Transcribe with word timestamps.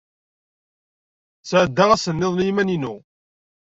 Sɛeddaɣ 1.49 1.89
ass 1.95 2.05
niḍen 2.11 2.41
i 2.43 2.47
yiman-inu. 2.47 2.95